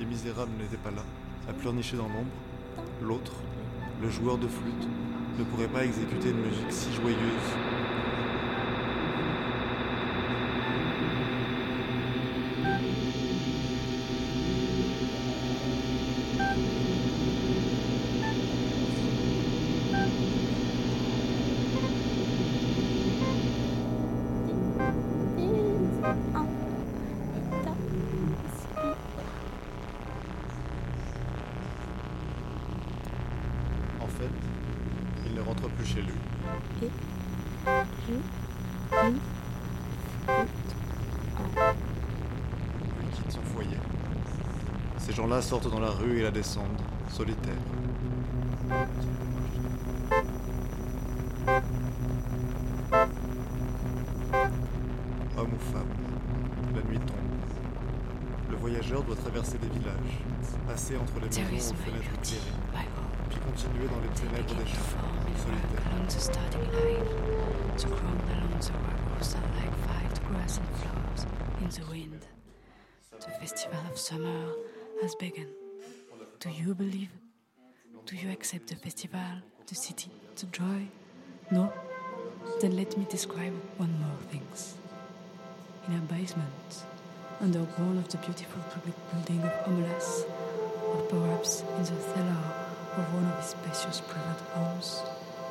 est 0.00 0.04
misérable 0.04 0.52
n'était 0.58 0.76
pas 0.76 0.90
là, 0.90 1.02
à 1.48 1.52
pleurnicher 1.52 1.96
dans 1.96 2.08
l'ombre, 2.08 2.30
l'autre, 3.02 3.32
le 4.00 4.10
joueur 4.10 4.38
de 4.38 4.46
flûte, 4.46 4.88
ne 5.38 5.44
pourrait 5.44 5.68
pas 5.68 5.84
exécuter 5.84 6.30
une 6.30 6.42
musique 6.42 6.70
si 6.70 6.92
joyeuse. 6.94 7.67
Sortent 45.40 45.70
dans 45.70 45.78
la 45.80 45.90
rue 45.90 46.18
et 46.18 46.22
la 46.24 46.30
descendent, 46.32 46.66
solitaires. 47.10 47.54
Homme 55.38 55.52
ou 55.54 55.58
femme, 55.72 55.86
la 56.74 56.82
nuit 56.82 56.98
tombe. 56.98 57.16
Le 58.50 58.56
voyageur 58.56 59.02
doit 59.04 59.14
traverser 59.14 59.58
des 59.58 59.68
villages, 59.68 60.18
passer 60.66 60.96
entre 60.96 61.14
les 61.20 61.28
maisons 61.28 61.40
is 61.52 61.70
aux 61.70 61.76
fenêtres 61.76 62.12
éclairées, 62.20 62.88
puis 63.30 63.38
continuer 63.38 63.86
dans 63.86 64.00
les 64.02 64.10
ténèbres 64.20 64.54
des 64.54 64.66
champs, 64.66 64.98
solitaires. 65.44 65.84
The 73.20 73.30
festival 73.40 73.80
of 73.90 73.98
summer 73.98 74.54
has 75.02 75.14
begun. 75.14 75.46
Do 76.40 76.50
you 76.50 76.74
believe? 76.74 77.10
Do 78.06 78.16
you 78.16 78.30
accept 78.30 78.66
the 78.68 78.74
festival, 78.74 79.42
the 79.66 79.74
city, 79.74 80.10
the 80.34 80.46
joy? 80.46 80.88
No? 81.52 81.72
Then 82.60 82.76
let 82.76 82.96
me 82.96 83.06
describe 83.08 83.52
one 83.76 83.94
more 84.00 84.18
things. 84.30 84.74
In 85.86 85.94
a 85.94 86.00
basement, 86.00 86.84
under 87.40 87.60
one 87.60 87.98
of 87.98 88.08
the 88.08 88.16
beautiful 88.18 88.60
public 88.70 88.94
building 89.12 89.40
of 89.44 89.52
Omelas, 89.66 90.24
or 90.82 91.02
perhaps 91.02 91.62
in 91.76 91.82
the 91.82 92.02
cellar 92.02 92.42
of 92.98 93.14
one 93.14 93.26
of 93.26 93.38
his 93.38 93.50
spacious 93.54 94.00
private 94.00 94.42
homes, 94.50 95.02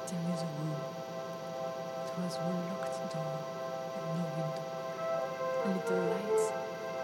there 0.08 0.20
is 0.34 0.42
a 0.44 0.50
room. 0.60 0.76
It 2.04 2.12
was 2.20 2.36
one 2.44 2.60
locked 2.68 3.14
door 3.14 3.40
and 3.96 4.08
no 4.20 4.26
window. 4.36 4.66
A 5.64 5.70
little 5.72 6.04
light 6.12 6.42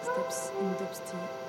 steps 0.03 0.51
in 0.59 0.73
dusty 0.73 1.42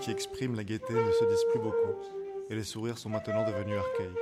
qui 0.00 0.10
expriment 0.10 0.56
la 0.56 0.64
gaieté 0.64 0.94
ne 0.94 1.12
se 1.12 1.24
disent 1.24 1.44
plus 1.50 1.60
beaucoup, 1.60 1.94
et 2.50 2.54
les 2.54 2.64
sourires 2.64 2.98
sont 2.98 3.08
maintenant 3.08 3.46
devenus 3.46 3.78
archaïques. 3.78 4.18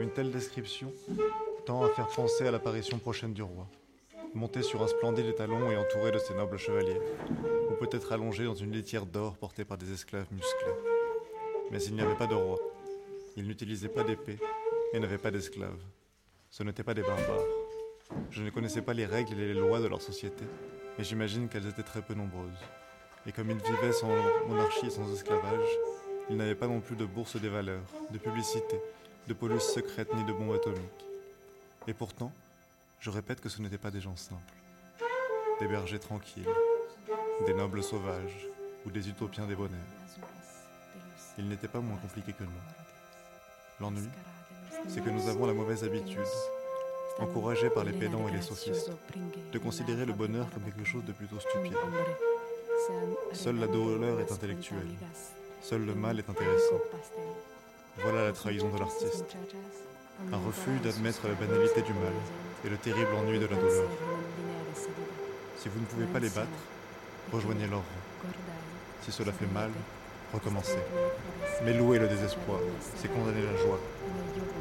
Une 0.00 0.10
telle 0.10 0.30
description 0.30 0.92
tend 1.66 1.84
à 1.84 1.90
faire 1.90 2.08
penser 2.08 2.46
à 2.46 2.50
l'apparition 2.50 2.98
prochaine 2.98 3.34
du 3.34 3.42
roi, 3.42 3.68
monté 4.34 4.62
sur 4.62 4.82
un 4.82 4.88
splendide 4.88 5.26
étalon 5.26 5.70
et 5.70 5.76
entouré 5.76 6.10
de 6.10 6.18
ses 6.18 6.34
nobles 6.34 6.58
chevaliers, 6.58 7.00
ou 7.70 7.74
peut-être 7.74 8.12
allongé 8.12 8.44
dans 8.44 8.54
une 8.54 8.72
litière 8.72 9.04
d'or 9.04 9.36
portée 9.36 9.64
par 9.64 9.76
des 9.76 9.92
esclaves 9.92 10.32
musclés. 10.32 10.74
Mais 11.70 11.82
il 11.82 11.94
n'y 11.94 12.00
avait 12.00 12.14
pas 12.14 12.26
de 12.26 12.34
roi. 12.34 12.58
Il 13.36 13.46
n'utilisait 13.46 13.88
pas 13.88 14.02
d'épée 14.02 14.38
et 14.92 14.98
n'avait 14.98 15.18
pas 15.18 15.30
d'esclaves. 15.30 15.82
Ce 16.48 16.62
n'étaient 16.62 16.84
pas 16.84 16.94
des 16.94 17.02
barbares. 17.02 17.44
Je 18.30 18.42
ne 18.42 18.50
connaissais 18.50 18.82
pas 18.82 18.94
les 18.94 19.04
règles 19.04 19.38
et 19.38 19.52
les 19.52 19.60
lois 19.60 19.80
de 19.80 19.86
leur 19.86 20.00
société, 20.00 20.44
mais 20.96 21.04
j'imagine 21.04 21.48
qu'elles 21.48 21.66
étaient 21.66 21.82
très 21.82 22.00
peu 22.00 22.14
nombreuses. 22.14 22.64
Et 23.26 23.32
comme 23.32 23.50
ils 23.50 23.56
vivaient 23.56 23.92
sans 23.92 24.08
monarchie 24.46 24.86
et 24.86 24.90
sans 24.90 25.12
esclavage, 25.12 25.68
ils 26.28 26.36
n'avaient 26.36 26.54
pas 26.54 26.66
non 26.66 26.80
plus 26.80 26.96
de 26.96 27.04
bourse 27.04 27.40
des 27.40 27.48
valeurs, 27.48 27.84
de 28.10 28.18
publicité, 28.18 28.80
de 29.28 29.34
police 29.34 29.62
secrète 29.62 30.12
ni 30.14 30.24
de 30.24 30.32
bombes 30.32 30.54
atomiques. 30.54 31.06
Et 31.86 31.94
pourtant, 31.94 32.32
je 33.00 33.10
répète 33.10 33.40
que 33.40 33.48
ce 33.48 33.62
n'étaient 33.62 33.78
pas 33.78 33.90
des 33.90 34.00
gens 34.00 34.16
simples. 34.16 34.54
Des 35.60 35.68
bergers 35.68 35.98
tranquilles, 35.98 36.48
des 37.46 37.54
nobles 37.54 37.82
sauvages 37.82 38.48
ou 38.84 38.90
des 38.90 39.08
utopiens 39.08 39.46
débonnaires. 39.46 39.78
Ils 41.38 41.48
n'étaient 41.48 41.68
pas 41.68 41.80
moins 41.80 41.96
compliqués 41.98 42.32
que 42.32 42.44
nous. 42.44 42.50
L'ennui, 43.80 44.08
c'est 44.88 45.04
que 45.04 45.10
nous 45.10 45.28
avons 45.28 45.46
la 45.46 45.52
mauvaise 45.52 45.84
habitude, 45.84 46.20
encouragés 47.18 47.70
par 47.70 47.84
les 47.84 47.92
pédants 47.92 48.28
et 48.28 48.32
les 48.32 48.42
sophistes, 48.42 48.90
de 49.52 49.58
considérer 49.58 50.06
le 50.06 50.12
bonheur 50.12 50.48
comme 50.50 50.64
quelque 50.64 50.84
chose 50.84 51.04
de 51.04 51.12
plutôt 51.12 51.38
stupide. 51.38 51.76
Seule 53.32 53.58
la 53.58 53.66
douleur 53.66 54.20
est 54.20 54.32
intellectuelle, 54.32 54.88
seul 55.60 55.84
le 55.84 55.94
mal 55.94 56.18
est 56.18 56.28
intéressant. 56.28 56.80
Voilà 58.02 58.24
la 58.26 58.32
trahison 58.32 58.68
de 58.68 58.78
l'artiste. 58.78 59.36
Un 60.32 60.38
refus 60.38 60.78
d'admettre 60.82 61.26
la 61.28 61.34
banalité 61.34 61.82
du 61.82 61.92
mal 61.92 62.12
et 62.64 62.68
le 62.68 62.76
terrible 62.76 63.14
ennui 63.16 63.38
de 63.38 63.46
la 63.46 63.56
douleur. 63.56 63.88
Si 65.58 65.68
vous 65.68 65.80
ne 65.80 65.86
pouvez 65.86 66.06
pas 66.06 66.18
les 66.18 66.28
battre, 66.28 66.48
rejoignez 67.32 67.66
leur 67.66 67.78
rang. 67.78 68.30
Si 69.02 69.12
cela 69.12 69.32
fait 69.32 69.52
mal, 69.52 69.70
recommencez. 70.32 70.78
Mais 71.64 71.72
louer 71.72 71.98
le 71.98 72.08
désespoir, 72.08 72.58
c'est 72.96 73.08
condamner 73.08 73.42
la 73.42 73.56
joie. 73.62 73.80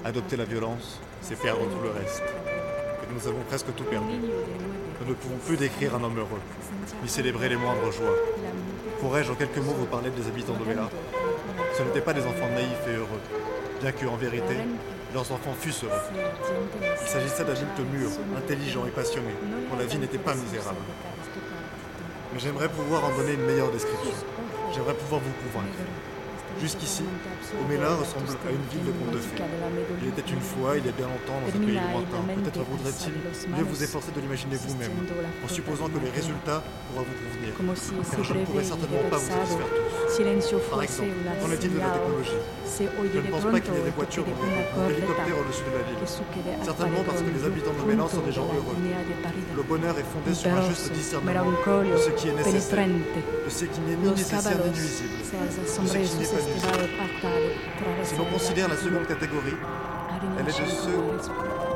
Adopter 0.04 0.38
la 0.38 0.46
violence, 0.46 1.00
c'est 1.22 1.40
perdre 1.40 1.64
tout 1.70 1.82
le 1.82 1.90
reste. 1.90 2.24
Et 2.24 3.14
nous 3.14 3.28
avons 3.28 3.42
presque 3.44 3.74
tout 3.76 3.84
perdu. 3.84 4.20
Nous 5.02 5.08
ne 5.10 5.14
pouvons 5.14 5.38
plus 5.38 5.58
décrire 5.58 5.96
un 5.96 6.04
homme 6.04 6.18
heureux, 6.18 6.42
ni 7.04 7.10
célébrer 7.10 7.50
les 7.50 7.58
moindres 7.58 7.92
joies. 7.92 8.16
Pourrais-je 9.00 9.32
en 9.32 9.36
quelques 9.36 9.58
mots 9.58 9.74
vous 9.74 9.86
parler 9.86 10.10
des 10.10 10.28
habitants 10.28 10.54
d'Omela 10.54 10.90
Ce 11.78 11.84
n'étaient 11.84 12.02
pas 12.02 12.14
des 12.14 12.22
enfants 12.22 12.50
naïfs 12.54 12.88
et 12.88 12.96
heureux, 12.96 13.22
bien 13.82 13.92
que, 13.92 14.06
en 14.06 14.16
vérité, 14.16 14.56
leurs 15.14 15.32
enfants 15.32 15.54
fussent 15.60 15.84
heureux. 15.84 16.22
Il 17.02 17.08
s'agissait 17.08 17.44
d'adultes 17.44 17.80
mûrs, 17.92 18.12
intelligents 18.38 18.86
et 18.88 18.92
passionnés, 18.92 19.36
dont 19.70 19.78
la 19.78 19.86
vie 19.86 19.98
n'était 19.98 20.18
pas 20.18 20.34
misérable. 20.34 20.80
Mais 22.34 22.40
j'aimerais 22.40 22.70
pouvoir 22.70 23.06
en 23.06 23.18
donner 23.18 23.34
une 23.34 23.46
meilleure 23.46 23.72
description. 23.72 24.12
J'aimerais 24.74 24.96
pouvoir 24.96 25.22
vous 25.22 25.50
convaincre. 25.50 25.78
Jusqu'ici, 26.62 27.04
Omela 27.62 27.96
ressemble 27.96 28.32
à 28.48 28.52
une 28.52 28.66
ville 28.72 28.86
de 28.88 28.92
contes 28.96 29.12
de 29.12 29.20
fées. 29.20 29.44
Il 30.02 30.08
était 30.08 30.32
une 30.32 30.40
fois, 30.40 30.78
il 30.78 30.86
y 30.86 30.90
a 30.90 30.92
bien 30.94 31.08
longtemps, 31.08 31.40
dans 31.44 31.52
un 31.52 31.66
pays 31.66 31.76
lointain. 31.76 32.24
Peut-être 32.44 32.64
voudrait-il 32.64 33.52
mieux 33.52 33.64
vous 33.64 33.84
efforcer 33.84 34.12
de 34.16 34.22
l'imaginer 34.22 34.56
vous-même, 34.56 34.92
en 35.44 35.48
supposant 35.48 35.88
que 35.90 36.00
les 36.00 36.10
résultats 36.12 36.64
pourront 36.90 37.06
vous 37.06 37.18
convenir. 37.20 37.52
Car 38.12 38.24
je 38.24 38.34
ne 38.34 38.46
pourrais 38.46 38.64
certainement 38.64 39.04
pas 39.10 39.18
vous 39.18 39.32
satisfaire 39.32 39.68
tous. 39.68 40.70
Par 40.72 40.84
exemple, 40.84 41.10
qu'en 41.42 41.52
est-il 41.52 41.74
de 41.74 41.80
la 41.80 41.92
technologie 41.92 42.40
Je 43.14 43.20
ne 43.20 43.32
pense 43.32 43.44
pas 43.44 43.60
qu'il 43.60 43.74
y 43.74 43.78
ait 43.78 43.84
des 43.84 43.90
voitures 43.92 44.24
ou 44.24 44.36
des 44.88 44.94
hélicoptères 44.96 45.40
au-dessus 45.40 45.64
de 45.68 45.76
la 45.76 45.84
ville. 45.84 46.00
Certainement 46.64 47.04
parce 47.06 47.22
que 47.22 47.30
les 47.36 47.44
habitants 47.46 47.74
d'Omela 47.76 48.08
sont 48.08 48.22
des 48.22 48.32
gens 48.32 48.48
heureux. 48.48 48.76
Le 49.56 49.64
bonheur 49.64 49.96
est 50.00 50.08
fondé 50.08 50.34
sur 50.34 50.52
un 50.52 50.62
juste 50.70 50.92
discernement 50.94 51.52
de 51.52 51.98
ce 51.98 52.10
qui 52.12 52.30
est 52.30 52.34
nécessaire, 52.34 52.88
de 52.88 53.50
ce 53.50 53.66
qui 53.66 53.80
n'est 53.82 53.96
ni 53.98 54.10
nécessaire 54.10 54.58
ni 54.64 54.70
nuisible, 54.72 55.15
si 58.04 58.16
l'on 58.18 58.26
considère 58.26 58.70
la 58.70 58.78
seconde 58.78 59.08
catégorie, 59.08 59.58
elle 60.38 60.46
est 60.46 60.48
de 60.48 60.52
ceux 60.52 61.02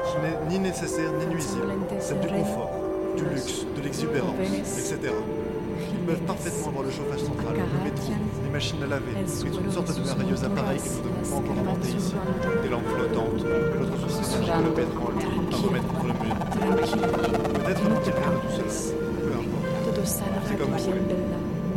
qui 0.06 0.16
n'est 0.22 0.40
ni 0.50 0.60
nécessaire 0.60 1.12
ni 1.20 1.26
nuisible, 1.26 1.74
celle 2.00 2.20
du 2.20 2.28
confort, 2.28 2.72
du 3.18 3.24
luxe, 3.26 3.66
de 3.76 3.82
l'exubérance, 3.82 4.36
etc. 4.78 5.14
Ils 5.92 6.06
peuvent 6.06 6.26
parfaitement 6.28 6.68
avoir 6.70 6.84
le 6.84 6.92
chauffage 6.92 7.22
central, 7.22 7.56
le 7.56 7.84
métro, 7.84 8.14
les 8.44 8.50
machines 8.50 8.84
à 8.84 8.88
laver, 8.88 9.14
et 9.18 9.50
toutes 9.50 9.72
sortes 9.72 9.96
de 9.96 10.04
merveilleux 10.04 10.44
appareils 10.44 10.80
que 10.80 10.90
nous 10.90 11.24
devons 11.24 11.38
encore 11.38 11.58
inventer 11.58 11.90
ici. 11.90 12.14
Des 12.64 12.70
lampes 12.70 12.88
flottantes, 12.88 13.46
notre 13.80 14.10
société 14.10 14.52
le 14.64 14.72
pétrole, 14.72 15.14
à 15.52 15.56
remettre 15.56 15.88
contre 15.88 16.06
le 16.06 16.14
mur. 16.14 16.36
Peut-être 17.66 17.82
rien 17.82 17.90
de 17.90 18.40
tout 18.42 18.52
cela. 18.70 18.96
Peu 19.24 19.32
importe. 19.34 20.06
C'est 20.48 20.58
comme 20.58 20.72
vous 20.72 20.84
voulez. 20.84 21.02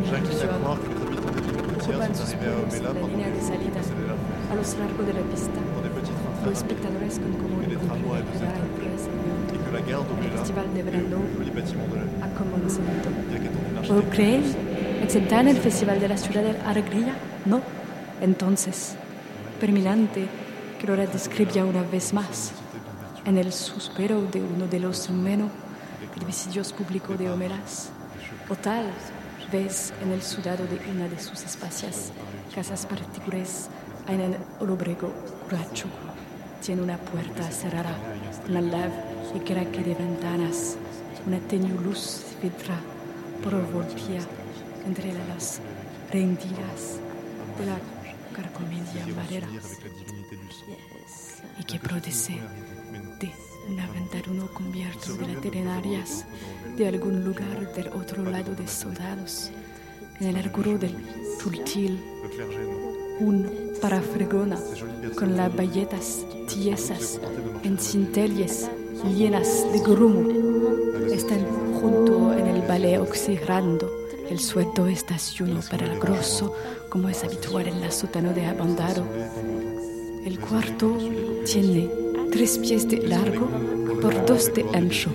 J'incline 0.05 0.41
à 0.41 0.47
croire 0.59 0.77
à 1.83 1.95
Omela 1.95 2.93
pendant 2.93 3.07
que 3.07 3.29
vous 3.29 3.39
possédez 3.39 4.07
la 4.07 4.13
a 4.51 4.55
lo 4.55 4.61
largo 4.79 5.03
della 5.03 5.23
pista. 5.31 5.59
Pour 5.73 5.81
des 5.83 5.89
petits 5.89 6.11
trains 6.11 6.45
Los 6.45 6.51
espectadores 6.51 7.19
con 7.19 7.31
común 7.41 7.63
et 7.63 7.67
des 7.67 7.75
tramways 7.75 8.19
à 8.19 8.21
deux 8.21 8.31
comprenderá 8.31 8.53
étages. 8.53 8.71
impresa 8.71 9.09
Et 9.53 9.57
que 9.57 9.71
la 9.73 9.81
gare 9.81 10.03
d'Omela 10.03 10.37
Festival 10.37 10.65
de 10.73 10.79
est 10.79 10.83
le 10.83 10.91
verano 10.91 11.17
plus 11.35 11.45
joli 11.45 11.51
bâtiment 11.51 11.87
de 11.91 11.95
la 11.95 12.03
ville. 12.03 12.23
a 12.23 12.27
commencement. 12.39 12.95
Bien 13.29 13.39
qu'étant 13.39 13.63
une 13.67 13.87
¿Puedo 13.87 13.99
architecture 13.99 14.09
creer? 14.11 14.43
¿Exentar 15.03 15.47
el 15.47 15.57
Festival 15.57 15.99
de 15.99 16.07
la 16.07 16.17
Ciudad 16.17 16.43
de 16.43 16.53
Alegría? 16.65 17.13
No. 17.45 17.59
Entonces, 18.21 18.95
permanente 19.59 20.27
que 20.79 20.87
lo 20.87 20.95
describía 20.95 21.65
una 21.65 21.81
vez 21.83 22.13
más 22.13 22.53
en 23.25 23.37
el 23.37 23.51
suspiro 23.51 24.21
de 24.31 24.41
uno 24.41 24.67
de 24.67 24.79
los 24.79 25.09
menos 25.09 25.49
servicios 26.15 26.71
públicos 26.73 27.17
de 27.17 27.29
Homeras, 27.29 27.89
o 28.49 28.55
tal 28.55 28.85
vez 29.53 29.93
en 30.01 30.11
el 30.11 30.23
sudado 30.23 30.65
de 30.65 30.79
una 30.89 31.07
de 31.07 31.19
sus 31.19 31.43
espacias 31.43 32.11
casas 32.55 32.87
particulares 32.87 33.69
en 34.07 34.19
el 34.19 34.35
Olobrego 34.59 35.13
Racho. 35.47 35.85
Tiene 36.65 36.81
una 36.81 36.97
puerta 36.97 37.51
cerrada, 37.51 37.95
una 38.49 38.61
lave 38.61 38.93
y 39.35 39.39
craque 39.41 39.83
de 39.83 39.93
ventanas, 39.93 40.75
una 41.27 41.37
tenue 41.37 41.79
luz 41.83 42.23
filtra 42.41 42.75
por 43.43 43.53
volvía 43.71 44.21
entre 44.87 45.13
las 45.13 45.59
rendidas 46.11 46.97
de 47.59 47.65
la 47.67 47.77
carcomedia 48.35 49.05
madera. 49.15 49.47
Y 51.59 51.63
que 51.63 51.77
produce 51.77 52.41
de 53.67 53.73
un 53.73 53.79
aventaruno 53.79 54.47
cubierto 54.47 55.13
de 55.13 55.35
veterinarias 55.35 56.25
de 56.77 56.87
algún 56.87 57.23
lugar 57.23 57.73
del 57.73 57.87
otro 57.89 58.23
lado 58.23 58.53
de 58.55 58.67
soldados. 58.67 59.51
En 60.19 60.27
el 60.27 60.37
arguro 60.37 60.77
del 60.77 60.95
tultil, 61.41 61.99
un 63.19 63.49
parafregona 63.81 64.59
con 65.15 65.35
las 65.35 65.55
bayetas 65.55 66.25
tiesas 66.47 67.19
en 67.63 67.77
centellas 67.77 68.69
llenas 69.17 69.65
de 69.71 69.79
grumo. 69.79 70.29
Están 71.11 71.45
junto 71.79 72.33
en 72.33 72.47
el 72.47 72.61
ballet 72.61 72.99
oxidando 72.99 73.91
el 74.29 74.39
sueldo 74.39 74.87
estaciono 74.87 75.59
para 75.69 75.85
el 75.85 75.99
grosso, 75.99 76.53
como 76.89 77.09
es 77.09 77.23
habitual 77.23 77.67
en 77.67 77.81
la 77.81 77.91
sótano 77.91 78.33
de 78.33 78.45
abandado. 78.45 79.05
El 80.25 80.39
cuarto 80.39 80.97
tiene 81.45 82.02
tres 82.33 82.57
pies 82.57 82.87
de 82.87 82.97
largo 82.97 83.47
por 84.01 84.25
dos 84.25 84.51
de 84.55 84.65
ancho, 84.73 85.11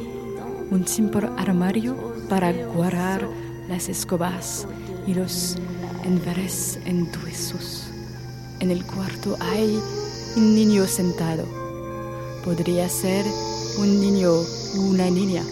un 0.70 0.86
simple 0.86 1.28
armario 1.36 1.96
para 2.28 2.52
guardar 2.52 3.28
las 3.68 3.88
escobas 3.88 4.68
y 5.04 5.14
los 5.14 5.56
envares 6.04 6.78
enduesos. 6.84 7.88
En 8.60 8.70
el 8.70 8.84
cuarto 8.84 9.36
hay 9.40 9.80
un 10.36 10.54
niño 10.54 10.86
sentado. 10.86 11.44
Podría 12.44 12.88
ser 12.88 13.26
un 13.78 14.00
niño 14.00 14.30
o 14.30 14.80
una 14.80 15.10
niña. 15.10 15.42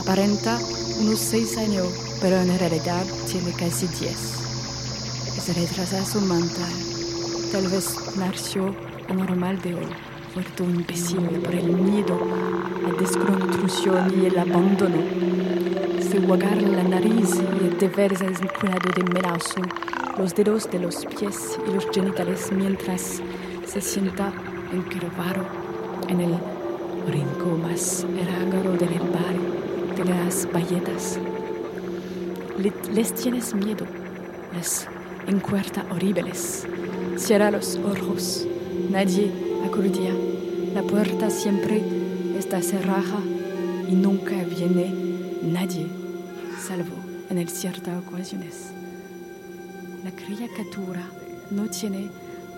Aparenta 0.00 0.58
unos 1.00 1.20
seis 1.20 1.56
años, 1.56 1.86
pero 2.20 2.34
en 2.34 2.58
realidad 2.58 3.04
tiene 3.30 3.52
casi 3.52 3.86
diez. 4.00 4.18
Es 5.36 5.54
retraso 5.54 6.20
mental. 6.20 6.72
Tal 7.52 7.68
vez 7.68 7.94
nació 8.16 8.74
anormal 9.08 9.62
de 9.62 9.74
hoy, 9.76 9.86
vuelto 10.34 10.64
imbécil 10.64 11.20
por 11.44 11.54
el 11.54 11.66
miedo, 11.72 12.18
la 12.82 12.92
desconstrucción 13.00 14.12
y 14.22 14.26
el 14.26 14.38
abandono. 14.38 14.96
Se 16.00 16.18
guagar 16.20 16.60
la 16.62 16.82
nariz 16.84 17.40
y 17.60 17.64
el 17.66 17.78
deberse 17.78 18.26
enculado 18.26 18.90
de 18.94 19.02
melazo, 19.12 19.60
los 20.18 20.34
dedos 20.34 20.70
de 20.70 20.78
los 20.78 21.06
pies 21.06 21.58
y 21.68 21.74
los 21.74 21.86
genitales 21.90 22.50
mientras 22.52 23.20
se 23.66 23.80
sienta 23.80 24.32
encorvado 24.72 25.44
en 26.08 26.20
el 26.20 26.34
rincón 27.10 27.62
más 27.62 28.06
eragaro 28.20 28.72
del 28.72 28.92
herbario 28.92 29.54
de 29.96 30.04
las. 30.04 30.48
Le- 32.58 32.72
les 32.94 33.12
tienes 33.14 33.54
miedo, 33.54 33.84
les 34.54 34.86
encuerta 35.26 35.84
horribles. 35.90 36.66
Cierra 37.16 37.50
los 37.50 37.76
ojos, 37.84 38.46
nadie 38.90 39.30
acudia. 39.64 40.12
La 40.74 40.82
puerta 40.82 41.30
siempre 41.30 41.82
está 42.38 42.60
cerrada 42.62 43.20
y 43.88 43.94
nunca 43.94 44.42
viene 44.44 44.92
nadie, 45.42 45.86
salvo 46.60 46.96
en 47.30 47.38
el 47.38 47.48
ciertas 47.48 48.02
ocasiones. 48.06 48.70
La 50.04 50.10
criatura 50.10 51.02
no 51.50 51.66
tiene 51.66 52.10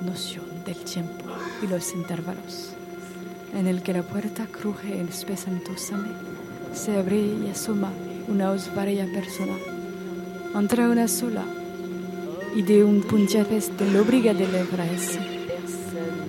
noción 0.04 0.44
del 0.64 0.76
tiempo 0.76 1.24
y 1.62 1.66
los 1.66 1.94
intervalos. 1.94 2.70
En 3.54 3.66
el 3.66 3.82
que 3.82 3.92
la 3.92 4.02
puerta 4.02 4.46
cruje 4.46 5.00
espesantosamente, 5.00 6.18
se 6.74 6.96
abre 6.96 7.18
y 7.18 7.48
asoma 7.50 7.90
una 8.28 8.50
osvaria 8.50 9.06
persona. 9.06 9.56
Entra 10.54 10.90
una 10.90 11.08
sola 11.08 11.44
y 12.54 12.62
de 12.62 12.84
un 12.84 13.02
te 13.02 13.90
lo 13.90 14.02
obliga 14.02 14.34
de 14.34 14.46
levantarse. 14.46 15.35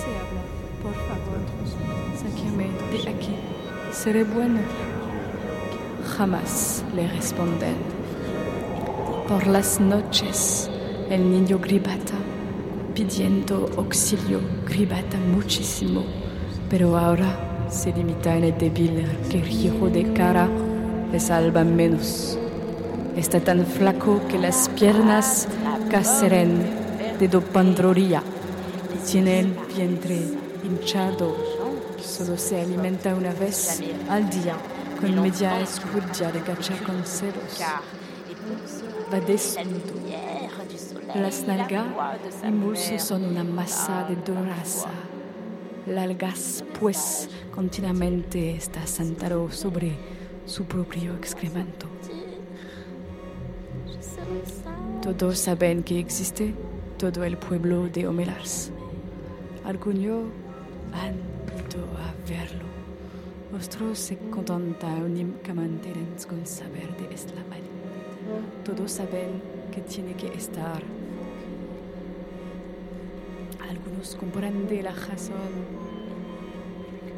se 0.00 0.10
habla. 0.20 0.42
Por 0.82 0.94
favor, 1.08 1.40
sáqueme 2.16 2.66
de 2.92 3.10
aquí. 3.10 3.36
Seré 3.92 4.24
bueno. 4.24 4.60
Jamás 6.16 6.84
le 6.94 7.06
responden. 7.08 7.76
Por 9.28 9.46
las 9.46 9.78
noches, 9.78 10.70
el 11.10 11.30
niño 11.30 11.58
gribata, 11.58 12.14
pidiendo 12.94 13.70
auxilio, 13.76 14.40
gribata 14.66 15.18
muchísimo, 15.18 16.02
pero 16.68 16.96
ahora 16.96 17.66
se 17.68 17.92
limita 17.92 18.36
en 18.36 18.44
el 18.44 18.58
débil 18.58 19.06
que 19.28 19.40
de 19.92 20.12
cara 20.14 20.48
le 21.12 21.20
salva 21.20 21.62
menos. 21.62 22.38
Está 23.16 23.40
tan 23.40 23.66
flaco 23.66 24.20
que 24.28 24.38
las 24.38 24.68
piernas 24.70 25.46
caceren 25.90 26.62
de 27.18 27.28
dopandroría 27.28 28.22
tiene 29.10 29.40
el 29.40 29.56
vientre 29.74 30.20
hinchado. 30.62 31.36
Solo 32.00 32.36
se 32.36 32.60
alimenta 32.60 33.12
una 33.12 33.32
vez 33.32 33.82
al 34.08 34.30
día 34.30 34.56
con 35.00 35.20
media 35.20 35.60
escudilla 35.60 36.30
de 36.30 36.40
gacha 36.40 36.76
con 36.84 37.04
ceros. 37.04 37.60
Va 39.12 39.20
desnudo. 39.20 39.94
Las 41.16 41.44
nalgas 41.44 41.86
y 42.46 42.50
muslos 42.52 43.02
son 43.02 43.24
una 43.24 43.42
masa 43.42 44.04
de 44.08 44.14
dorasa. 44.14 44.90
Largas, 45.86 46.62
pues, 46.78 47.28
continuamente 47.52 48.52
está 48.52 48.86
sentado 48.86 49.50
sobre 49.50 49.96
su 50.46 50.66
propio 50.66 51.16
excremento. 51.16 51.88
Todos 55.02 55.38
saben 55.38 55.82
que 55.82 55.98
existe 55.98 56.54
todo 56.96 57.24
el 57.24 57.36
pueblo 57.38 57.88
de 57.88 58.06
Omelars. 58.06 58.70
Han 59.64 61.14
ido 61.68 61.84
a 61.98 62.28
verlo. 62.28 62.64
Otros 63.54 63.98
se 63.98 64.16
contentan 64.30 65.02
únicamente 65.02 65.92
con 66.28 66.46
saber 66.46 66.96
de 66.96 67.14
esta 67.14 67.34
maldad. 67.48 67.68
Todos 68.64 68.92
saben 68.92 69.42
que 69.72 69.80
tiene 69.82 70.14
que 70.14 70.28
estar. 70.28 70.82
Algunos 73.68 74.16
comprenden 74.16 74.84
la 74.84 74.92
razón, 74.92 75.52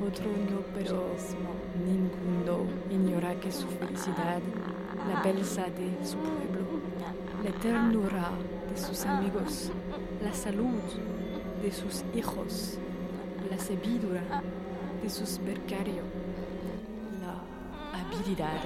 otros 0.07 0.27
no, 0.51 0.61
pero 0.75 1.05
ninguno 1.87 2.67
ignora 2.91 3.35
que 3.41 3.53
su 3.53 3.67
felicidad, 3.69 4.41
la 5.09 5.23
belleza 5.23 5.63
de 5.63 6.05
su 6.05 6.17
pueblo, 6.17 6.67
la 7.45 7.53
ternura 7.61 8.31
de 8.69 8.81
sus 8.81 9.05
amigos, 9.07 9.71
la 10.23 10.33
salud 10.35 10.81
de 11.63 11.71
sus 11.71 12.05
hijos, 12.15 12.77
la 13.49 13.57
sabiduría 13.57 14.43
de 15.01 15.09
sus 15.09 15.39
becarios, 15.39 16.05
la 17.21 18.01
habilidad 18.01 18.61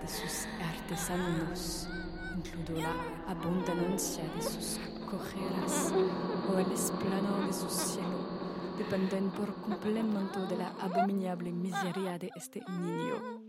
de 0.00 0.08
sus 0.08 0.46
artesanos, 0.62 1.88
incluso 2.36 2.80
la 2.80 3.32
abundancia 3.32 4.22
de 4.36 4.42
sus 4.42 4.78
cojeras 5.10 5.92
o 6.48 6.58
el 6.58 6.70
esplendor 6.72 7.46
de 7.46 7.52
su 7.52 7.68
cielo, 7.68 8.18
dependen 8.78 9.30
por 9.30 9.52
completo 9.54 10.46
de 10.46 10.56
la 10.56 10.68
abominable 10.80 11.50
miseria 11.50 12.16
de 12.18 12.30
este 12.36 12.62
niño 12.68 13.45